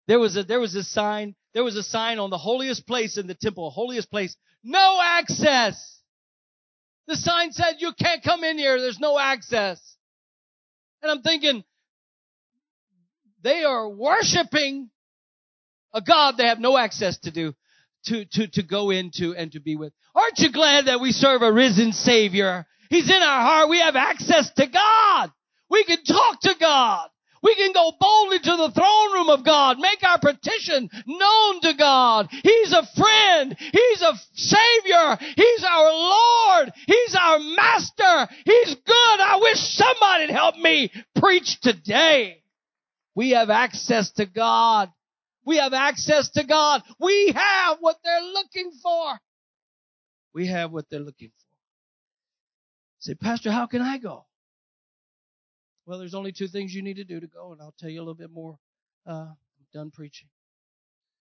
[0.08, 3.18] There was a, there was a sign, there was a sign on the holiest place
[3.18, 6.00] in the temple, holiest place, no access.
[7.08, 9.80] The sign said, you can't come in here, there's no access.
[11.02, 11.64] And I'm thinking,
[13.46, 14.90] they are worshiping
[15.94, 17.54] a God they have no access to do,
[18.06, 19.94] to, to, to go into and to be with.
[20.16, 22.66] Aren't you glad that we serve a risen Savior?
[22.90, 23.70] He's in our heart.
[23.70, 25.32] We have access to God.
[25.70, 27.08] We can talk to God.
[27.44, 31.74] We can go boldly to the throne room of God, make our petition known to
[31.78, 32.28] God.
[32.32, 33.56] He's a friend.
[33.60, 35.18] He's a savior.
[35.36, 36.74] He's our Lord.
[36.88, 38.34] He's our master.
[38.44, 39.20] He's good.
[39.20, 42.42] I wish somebody'd help me preach today.
[43.16, 44.92] We have access to God.
[45.46, 46.84] We have access to God.
[47.00, 49.20] We have what they're looking for.
[50.34, 51.56] We have what they're looking for.
[53.00, 54.26] Say, Pastor, how can I go?
[55.86, 58.00] Well, there's only two things you need to do to go, and I'll tell you
[58.00, 58.58] a little bit more.
[59.08, 59.38] Uh, I'm
[59.74, 60.28] done preaching.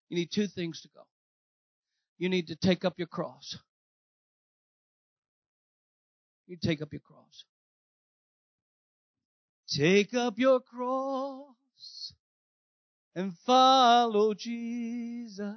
[0.09, 1.01] You need two things to go.
[2.17, 3.57] You need to take up your cross.
[6.47, 7.45] You take up your cross.
[9.69, 11.54] Take up your cross
[13.15, 15.55] and follow Jesus.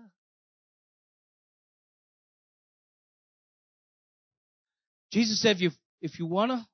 [5.10, 6.66] Jesus said, if you, if you want to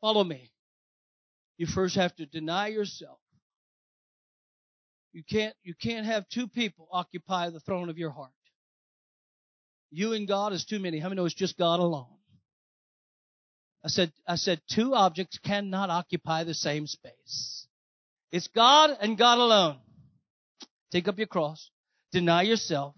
[0.00, 0.50] follow me,
[1.58, 3.18] you first have to deny yourself.
[5.12, 8.30] You can't, you can't have two people occupy the throne of your heart.
[9.90, 10.98] You and God is too many.
[10.98, 12.06] How many know it's just God alone?
[13.84, 17.66] I said, I said two objects cannot occupy the same space.
[18.30, 19.76] It's God and God alone.
[20.92, 21.70] Take up your cross,
[22.12, 22.94] deny yourself,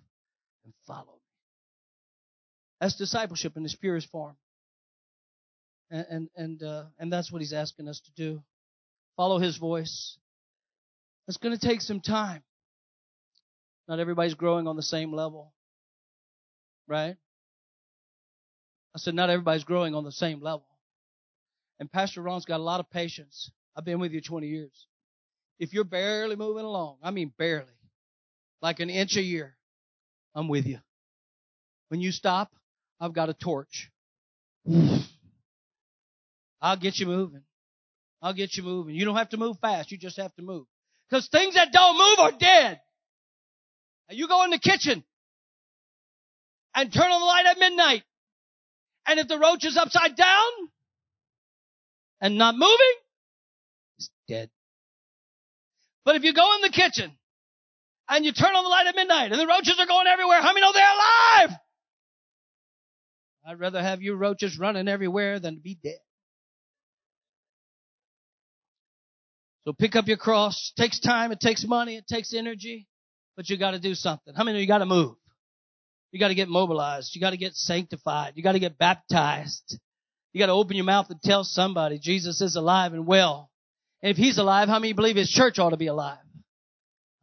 [0.64, 1.20] and follow me.
[2.80, 4.36] That's discipleship in its purest form.
[5.90, 8.42] And, and, and, uh, and that's what he's asking us to do.
[9.16, 10.18] Follow his voice.
[11.28, 12.42] It's going to take some time.
[13.86, 15.52] Not everybody's growing on the same level.
[16.88, 17.16] Right?
[18.94, 20.66] I said, not everybody's growing on the same level.
[21.78, 23.50] And Pastor Ron's got a lot of patience.
[23.76, 24.86] I've been with you 20 years.
[25.58, 27.66] If you're barely moving along, I mean barely,
[28.64, 29.54] like an inch a year,
[30.34, 30.78] I'm with you.
[31.88, 32.50] When you stop,
[32.98, 33.90] I've got a torch.
[36.62, 37.42] I'll get you moving.
[38.22, 38.94] I'll get you moving.
[38.94, 39.92] You don't have to move fast.
[39.92, 40.64] You just have to move.
[41.10, 42.80] Because things that don't move are dead.
[44.08, 45.04] And you go in the kitchen
[46.74, 48.02] and turn on the light at midnight.
[49.06, 50.50] And if the roach is upside down
[52.18, 52.94] and not moving,
[53.98, 54.48] it's dead.
[56.06, 57.12] But if you go in the kitchen
[58.08, 60.48] and you turn on the light at midnight and the roaches are going everywhere, how
[60.48, 61.58] many know they're alive?
[63.46, 65.98] I'd rather have you roaches running everywhere than to be dead.
[69.64, 70.72] So pick up your cross.
[70.76, 71.32] It takes time.
[71.32, 71.96] It takes money.
[71.96, 72.86] It takes energy.
[73.36, 74.34] But you got to do something.
[74.34, 75.16] How many of you got to move?
[76.12, 77.14] You got to get mobilized.
[77.14, 78.34] You got to get sanctified.
[78.36, 79.78] You got to get baptized.
[80.32, 83.50] You got to open your mouth and tell somebody Jesus is alive and well.
[84.02, 86.18] And if he's alive, how many believe his church ought to be alive?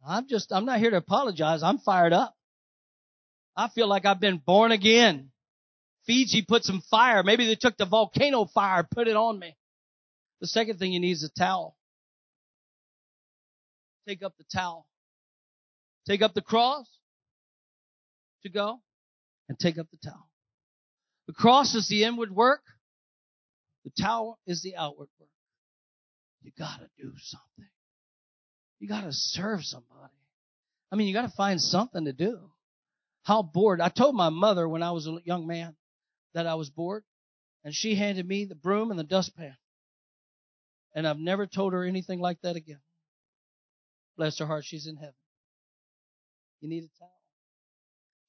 [0.06, 1.62] I'm just, I'm not here to apologize.
[1.62, 2.34] I'm fired up.
[3.56, 5.30] I feel like I've been born again.
[6.06, 7.22] Fiji put some fire.
[7.22, 9.56] Maybe they took the volcano fire, put it on me.
[10.40, 11.76] The second thing you need is a towel.
[14.08, 14.86] Take up the towel.
[16.08, 16.88] Take up the cross
[18.42, 18.80] to go
[19.48, 20.28] and take up the towel.
[21.28, 22.62] The cross is the inward work.
[23.84, 25.28] The towel is the outward work.
[26.42, 27.70] You gotta do something.
[28.82, 30.12] You gotta serve somebody.
[30.90, 32.50] I mean, you gotta find something to do.
[33.22, 33.80] How bored.
[33.80, 35.76] I told my mother when I was a young man
[36.34, 37.04] that I was bored
[37.62, 39.56] and she handed me the broom and the dustpan.
[40.96, 42.80] And I've never told her anything like that again.
[44.16, 45.14] Bless her heart, she's in heaven.
[46.60, 47.08] You need a towel.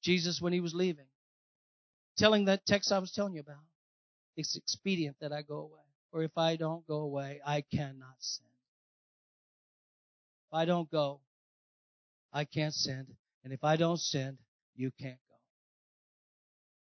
[0.04, 1.08] Jesus, when he was leaving,
[2.16, 3.56] telling that text I was telling you about,
[4.36, 5.82] it's expedient that I go away.
[6.12, 8.53] Or if I don't go away, I cannot send.
[10.54, 11.18] If I don't go,
[12.32, 13.08] I can't send.
[13.42, 14.38] And if I don't send,
[14.76, 15.34] you can't go.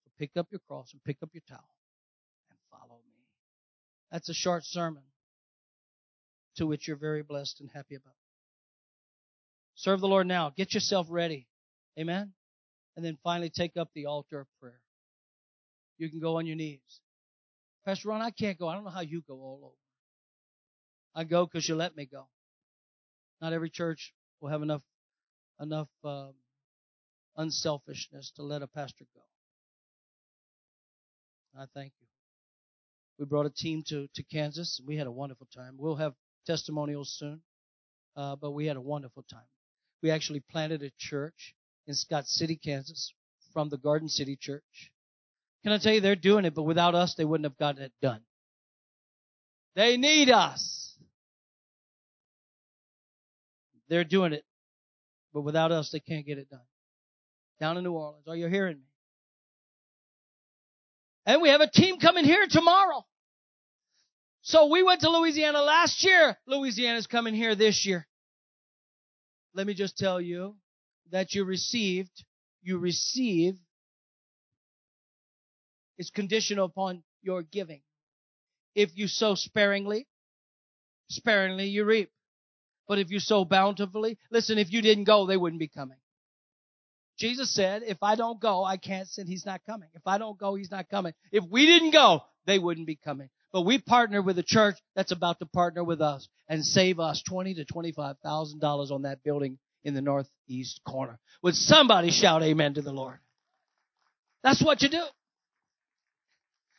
[0.03, 1.77] So pick up your cross and pick up your towel
[2.51, 3.15] and follow me.
[4.11, 5.05] That's a short sermon
[6.57, 8.17] to which you're very blessed and happy about.
[9.77, 10.51] Serve the Lord now.
[10.57, 11.47] Get yourself ready.
[11.97, 12.33] Amen.
[12.97, 14.81] And then finally take up the altar of prayer.
[15.99, 16.81] You can go on your knees.
[17.87, 18.67] Pastor Ron, I can't go.
[18.67, 19.75] I don't know how you go all over.
[21.15, 22.27] I go because you let me go.
[23.45, 24.81] Not every church will have enough
[25.61, 26.33] enough um,
[27.37, 29.21] unselfishness to let a pastor go.
[31.61, 32.07] I thank you.
[33.19, 34.81] We brought a team to, to Kansas.
[34.87, 35.75] We had a wonderful time.
[35.77, 36.15] We'll have
[36.47, 37.43] testimonials soon,
[38.17, 39.47] uh, but we had a wonderful time.
[40.03, 41.55] We actually planted a church
[41.87, 43.13] in Scott City, Kansas,
[43.53, 44.91] from the Garden City Church.
[45.65, 47.93] Can I tell you, they're doing it, but without us, they wouldn't have gotten it
[48.01, 48.23] done.
[49.77, 50.84] They need us.
[53.89, 54.45] They're doing it,
[55.33, 56.61] but without us, they can't get it done.
[57.61, 58.27] Down in New Orleans.
[58.29, 58.87] Are you hearing me?
[61.27, 63.05] And we have a team coming here tomorrow.
[64.43, 66.37] So we went to Louisiana last year.
[66.47, 68.07] Louisiana's coming here this year
[69.55, 70.57] let me just tell you
[71.11, 72.25] that you received,
[72.63, 73.55] you receive
[75.97, 77.83] is conditional upon your giving.
[78.75, 80.09] If you sow sparingly,
[81.09, 82.11] sparingly you reap.
[82.87, 85.97] But if you sow bountifully, listen, if you didn't go, they wouldn't be coming.
[87.19, 89.89] Jesus said, if I don't go, I can't send, he's not coming.
[89.95, 91.15] If I don't go, he's not coming.
[91.31, 93.31] If we didn't go, they wouldn't be coming.
[93.53, 97.23] But we partner with a church that's about to partner with us and save us
[97.23, 101.21] twenty to twenty-five thousand dollars on that building in the northeast corner.
[101.43, 103.19] Would somebody shout amen to the Lord?
[104.43, 105.05] That's what you do.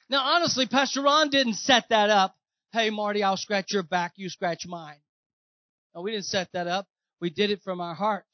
[0.10, 2.36] Now honestly, Pastor Ron didn't set that up.
[2.74, 4.98] Hey Marty, I'll scratch your back, you scratch mine.
[5.96, 6.86] No, we didn't set that up.
[7.22, 8.26] We did it from our heart.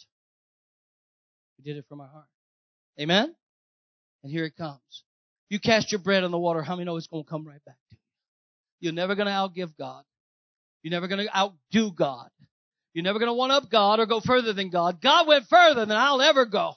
[1.58, 2.26] We did it from our heart.
[3.00, 3.36] Amen?
[4.24, 5.04] And here it comes.
[5.50, 7.63] You cast your bread on the water, how many know it's going to come right
[7.65, 7.97] back to you?
[8.80, 10.04] You're never going to outgive God.
[10.82, 12.30] You're never going to outdo God.
[12.93, 15.00] You're never going to one up God or go further than God.
[15.02, 16.74] God went further than I'll ever go.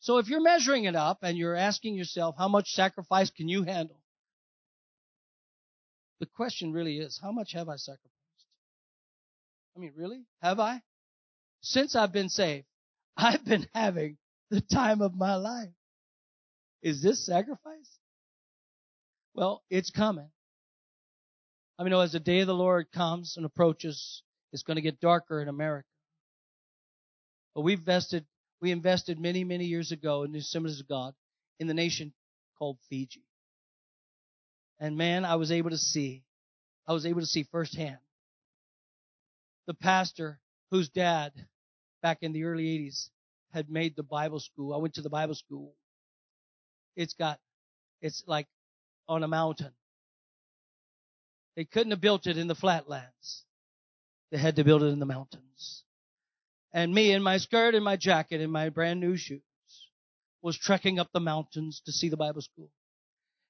[0.00, 3.64] So if you're measuring it up and you're asking yourself, how much sacrifice can you
[3.64, 4.00] handle?
[6.20, 8.14] The question really is, how much have I sacrificed?
[9.80, 10.26] I mean, really?
[10.42, 10.82] Have I?
[11.62, 12.66] Since I've been saved,
[13.16, 14.18] I've been having
[14.50, 15.70] the time of my life.
[16.82, 17.98] Is this sacrifice?
[19.32, 20.28] Well, it's coming.
[21.78, 25.00] I mean, as the day of the Lord comes and approaches, it's going to get
[25.00, 25.88] darker in America.
[27.54, 28.26] But we invested,
[28.60, 31.14] we invested many, many years ago in the Assemblies of God
[31.58, 32.12] in the nation
[32.58, 33.24] called Fiji.
[34.78, 36.22] And man, I was able to see,
[36.86, 37.96] I was able to see firsthand
[39.66, 40.38] the pastor
[40.70, 41.32] whose dad
[42.02, 43.10] back in the early 80s
[43.52, 44.74] had made the Bible school.
[44.74, 45.74] I went to the Bible school.
[46.96, 47.38] It's got,
[48.00, 48.46] it's like
[49.08, 49.72] on a mountain.
[51.56, 53.44] They couldn't have built it in the flatlands.
[54.30, 55.84] They had to build it in the mountains.
[56.72, 59.40] And me in my skirt and my jacket and my brand new shoes
[60.42, 62.70] was trekking up the mountains to see the Bible school.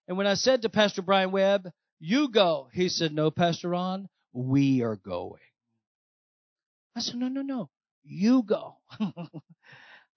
[0.08, 1.70] And when I said to Pastor Brian Webb,
[2.00, 5.40] you go, he said, no, Pastor Ron, we are going.
[6.96, 7.70] I said, no, no, no,
[8.04, 8.76] you go.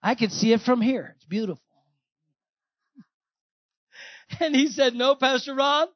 [0.04, 1.14] I can see it from here.
[1.16, 1.64] It's beautiful.
[4.40, 5.88] And he said, no, Pastor Ron,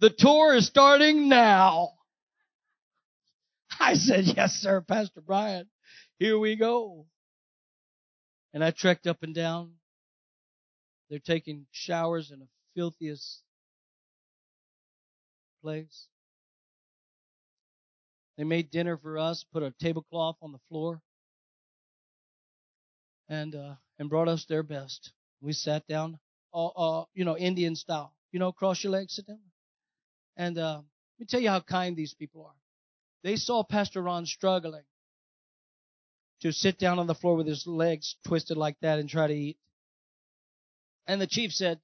[0.00, 1.92] the tour is starting now.
[3.80, 5.66] I said, yes, sir, Pastor Brian.
[6.18, 7.06] Here we go.
[8.52, 9.72] And I trekked up and down.
[11.08, 13.42] They're taking showers in the filthiest
[15.62, 16.08] place.
[18.36, 21.00] They made dinner for us, put a tablecloth on the floor,
[23.28, 25.12] and uh, and brought us their best.
[25.40, 26.18] We sat down,
[26.54, 28.12] uh, you know, Indian style.
[28.32, 29.40] You know, cross your legs, sit down.
[30.36, 30.82] And uh,
[31.18, 32.54] let me tell you how kind these people are.
[33.22, 34.84] They saw Pastor Ron struggling
[36.42, 39.34] to sit down on the floor with his legs twisted like that and try to
[39.34, 39.56] eat.
[41.06, 41.80] And the chief said,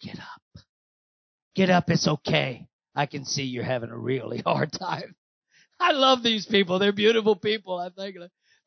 [0.00, 0.62] Get up.
[1.54, 2.66] Get up, it's okay.
[2.94, 5.14] I can see you're having a really hard time.
[5.78, 6.78] I love these people.
[6.78, 7.78] They're beautiful people.
[7.78, 8.16] I think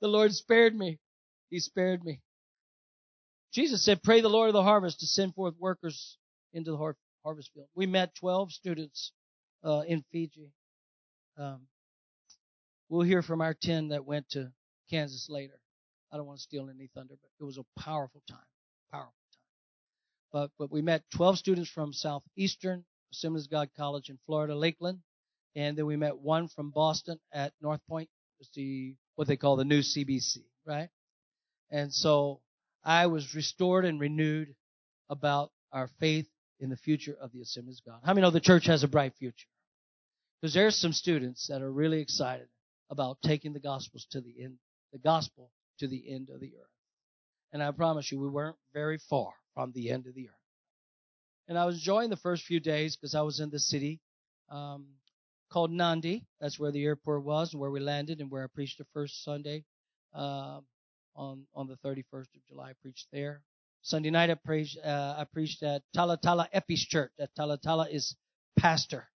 [0.01, 0.99] the Lord spared me.
[1.49, 2.21] He spared me.
[3.51, 6.17] Jesus said, pray the Lord of the harvest to send forth workers
[6.53, 6.93] into the
[7.23, 7.67] harvest field.
[7.75, 9.11] We met 12 students
[9.63, 10.51] uh, in Fiji.
[11.37, 11.61] Um,
[12.89, 14.51] we'll hear from our 10 that went to
[14.89, 15.59] Kansas later.
[16.11, 18.39] I don't want to steal any thunder, but it was a powerful time.
[18.91, 19.39] Powerful time.
[20.31, 24.99] But, but we met 12 students from Southeastern Assemblies of God College in Florida, Lakeland.
[25.55, 28.09] And then we met one from Boston at North Point.
[28.55, 30.89] The, what they call the new CBC, right?
[31.69, 32.39] And so
[32.83, 34.55] I was restored and renewed
[35.09, 36.27] about our faith
[36.59, 37.99] in the future of the Assemblies of God.
[38.05, 39.47] How many know the church has a bright future?
[40.39, 42.47] Because there's some students that are really excited
[42.89, 44.57] about taking the gospels to the end,
[44.93, 46.69] the gospel to the end of the earth.
[47.51, 50.35] And I promise you, we weren't very far from the end of the earth.
[51.47, 53.99] And I was enjoying the first few days because I was in the city
[54.49, 54.85] um,
[55.49, 56.25] called Nandi.
[56.39, 59.23] That's where the airport was and where we landed and where I preached the first
[59.23, 59.63] Sunday
[60.13, 60.59] uh,
[61.15, 62.69] on on the 31st of July.
[62.69, 63.41] I preached there.
[63.81, 67.11] Sunday night I preached uh, I preached at Talatala Epis Church.
[67.17, 68.15] That Talatala is
[68.57, 69.07] pastor,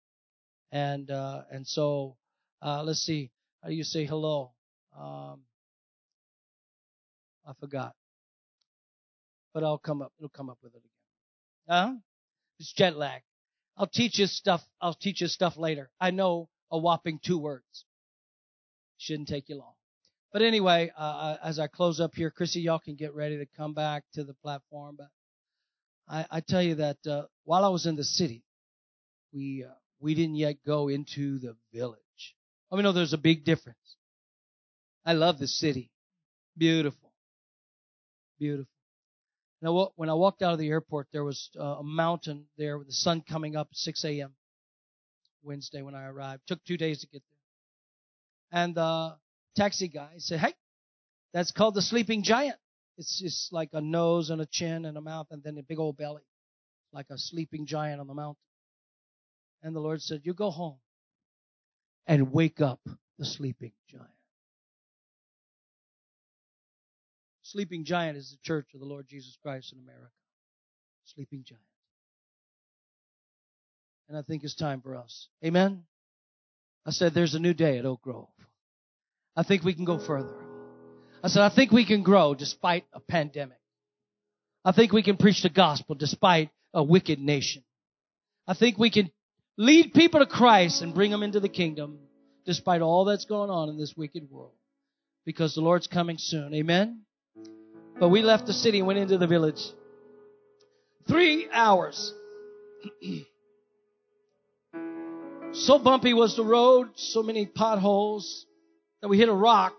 [0.73, 2.17] and uh, and so
[2.63, 3.31] uh, let's see
[3.63, 4.53] how do you say hello?
[4.99, 5.41] Um,
[7.47, 7.95] I forgot,
[9.53, 10.13] but I'll come up.
[10.19, 10.91] It'll come up with it again.
[11.69, 11.95] Huh?
[12.59, 13.23] It's jet lag.
[13.77, 14.63] I'll teach you stuff.
[14.81, 15.91] I'll teach you stuff later.
[16.01, 17.85] I know a whopping two words.
[18.99, 19.75] Shouldn't take you long.
[20.33, 23.47] But anyway, uh, uh, as I close up here, Chrissy, y'all can get ready to
[23.57, 24.97] come back to the platform.
[24.99, 25.09] But
[26.09, 28.45] I, I tell you that uh, while I was in the city,
[29.33, 32.01] we uh, we didn't yet go into the village.
[32.71, 33.97] I mean, no, there's a big difference.
[35.07, 35.91] I love the city.
[36.57, 37.13] Beautiful.
[38.39, 38.74] Beautiful.
[39.65, 42.87] Now, when I walked out of the airport, there was uh, a mountain there with
[42.87, 44.35] the sun coming up at 6 a.m.
[45.43, 46.43] Wednesday when I arrived.
[46.47, 47.23] Took two days to get
[48.53, 48.61] there.
[48.63, 49.17] And the
[49.57, 50.53] taxi guy said, Hey,
[51.33, 52.59] that's called the sleeping giant.
[52.99, 55.79] It's just like a nose and a chin and a mouth and then a big
[55.79, 56.25] old belly,
[56.93, 58.43] like a sleeping giant on the mountain.
[59.63, 60.77] And the Lord said, You go home
[62.07, 62.81] and wake up
[63.19, 64.14] the sleeping giant.
[67.55, 70.11] Sleeping giant is the church of the Lord Jesus Christ in America.
[71.05, 71.63] Sleeping giant.
[74.09, 75.29] And I think it's time for us.
[75.45, 75.85] Amen?
[76.85, 78.27] I said there's a new day at Oak Grove.
[79.37, 80.35] I think we can go further.
[81.23, 83.61] I said I think we can grow despite a pandemic.
[84.65, 87.63] I think we can preach the gospel despite a wicked nation.
[88.49, 89.13] I think we can
[89.57, 92.01] lead people to Christ and bring them into the kingdom
[92.47, 94.57] despite all that's going on in this wicked world
[95.25, 96.53] because the Lord's coming soon.
[96.53, 97.05] Amen?
[97.99, 99.63] But we left the city and went into the village.
[101.07, 102.13] Three hours.
[105.53, 108.47] so bumpy was the road, so many potholes
[109.01, 109.75] that we hit a rock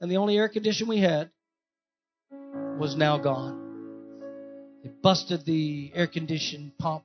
[0.00, 1.30] and the only air condition we had
[2.78, 3.62] was now gone.
[4.84, 7.04] They busted the air conditioned pump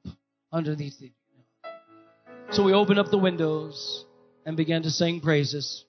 [0.52, 1.12] underneath it.
[2.52, 4.06] So we opened up the windows
[4.46, 5.86] and began to sing praises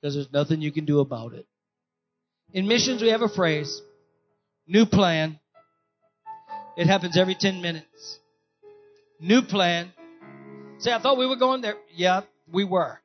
[0.00, 1.46] because there's nothing you can do about it.
[2.52, 3.82] In missions, we have a phrase,
[4.66, 5.38] new plan.
[6.76, 8.18] It happens every 10 minutes.
[9.20, 9.92] New plan.
[10.78, 11.76] Say, I thought we were going there.
[11.94, 12.98] Yeah, we were,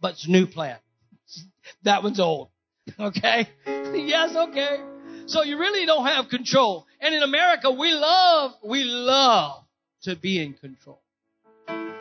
[0.00, 0.78] but it's new plan.
[1.82, 2.48] That one's old.
[2.98, 3.46] Okay?
[3.66, 4.78] yes, okay.
[5.26, 6.86] So you really don't have control.
[7.00, 9.62] And in America, we love, we love
[10.04, 11.02] to be in control.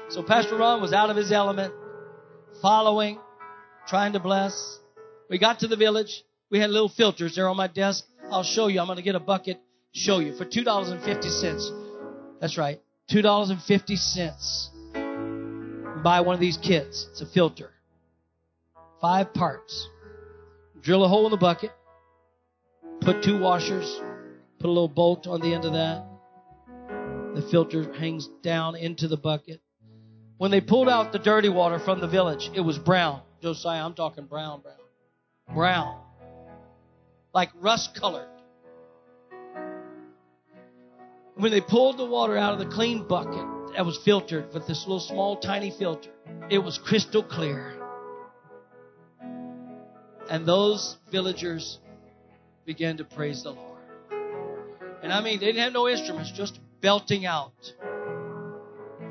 [0.10, 1.74] So Pastor Ron was out of his element,
[2.62, 3.20] following,
[3.88, 4.80] trying to bless.
[5.30, 6.24] We got to the village.
[6.50, 8.06] We had little filters there on my desk.
[8.32, 8.80] I'll show you.
[8.80, 9.60] I'm going to get a bucket,
[9.94, 12.40] show you for $2.50.
[12.40, 12.82] That's right.
[13.12, 16.04] $2.50.
[16.04, 17.08] Buy one of these kits.
[17.12, 17.72] It's a filter.
[19.02, 19.90] Five parts.
[20.82, 21.72] Drill a hole in the bucket.
[23.02, 24.00] Put two washers.
[24.60, 26.06] Put a little bolt on the end of that.
[27.36, 29.62] The filter hangs down into the bucket.
[30.38, 33.22] When they pulled out the dirty water from the village, it was brown.
[33.42, 34.76] Josiah, I'm talking brown, brown.
[35.54, 36.00] Brown.
[37.38, 38.28] Like rust colored.
[41.36, 44.88] When they pulled the water out of the clean bucket that was filtered with this
[44.88, 46.10] little small tiny filter,
[46.50, 47.76] it was crystal clear.
[50.32, 51.78] And those villagers
[52.66, 53.82] began to praise the Lord.
[55.04, 57.72] And I mean, they didn't have no instruments, just belting out.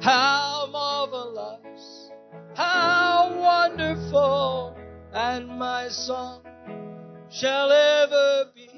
[0.00, 2.10] How marvelous,
[2.56, 4.76] how wonderful,
[5.12, 6.45] and my song
[7.40, 8.68] shall ever be.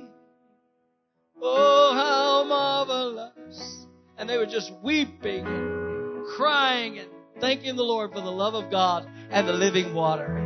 [1.40, 3.86] Oh, how marvelous.
[4.16, 7.09] And they were just weeping and crying and
[7.40, 10.36] thanking the Lord for the love of God and the living water.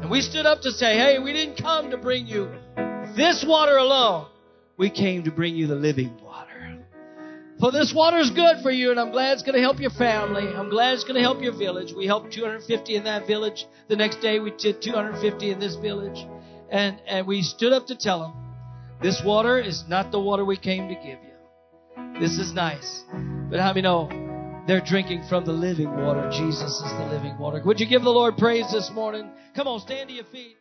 [0.00, 2.48] And we stood up to say, hey, we didn't come to bring you
[3.14, 4.26] this water alone.
[4.78, 6.82] We came to bring you the living water.
[7.60, 9.90] For this water is good for you, and I'm glad it's going to help your
[9.90, 10.42] family.
[10.42, 11.92] I'm glad it's going to help your village.
[11.92, 13.66] We helped 250 in that village.
[13.88, 16.26] The next day we did 250 in this village.
[16.70, 18.32] And, and we stood up to tell them,
[19.02, 22.20] this water is not the water we came to give you.
[22.20, 23.04] This is nice.
[23.50, 24.08] But how many know
[24.66, 26.30] they're drinking from the living water.
[26.30, 27.60] Jesus is the living water.
[27.64, 29.30] Would you give the Lord praise this morning?
[29.54, 30.56] Come on, stand to your feet.